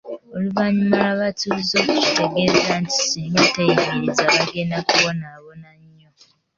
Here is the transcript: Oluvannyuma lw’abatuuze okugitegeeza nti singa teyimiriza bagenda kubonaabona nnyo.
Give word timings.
Oluvannyuma 0.35 0.97
lw’abatuuze 1.01 1.73
okugitegeeza 1.81 2.73
nti 2.81 2.95
singa 3.07 3.43
teyimiriza 3.53 4.23
bagenda 4.35 4.77
kubonaabona 4.87 5.69
nnyo. 5.79 6.09